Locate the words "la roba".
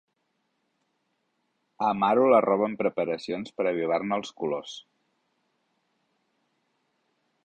2.31-2.65